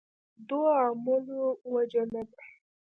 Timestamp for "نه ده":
2.13-2.41